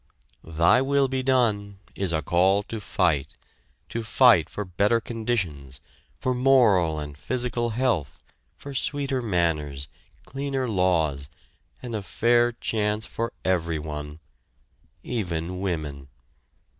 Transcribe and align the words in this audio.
"Thy 0.55 0.81
will 0.81 1.07
be 1.07 1.21
done" 1.21 1.77
is 1.93 2.11
a 2.11 2.23
call 2.23 2.63
to 2.63 2.81
fight 2.81 3.37
to 3.89 4.01
fight 4.01 4.49
for 4.49 4.65
better 4.65 4.99
conditions, 4.99 5.79
for 6.19 6.33
moral 6.33 6.97
and 6.97 7.15
physical 7.15 7.69
health, 7.77 8.17
for 8.57 8.73
sweeter 8.73 9.21
manners, 9.21 9.89
cleaner 10.25 10.67
laws, 10.67 11.29
for 11.83 11.95
a 11.95 12.01
fair 12.01 12.51
chance 12.51 13.05
for 13.05 13.31
everyone, 13.45 14.17
even 15.03 15.59
women! 15.59 16.07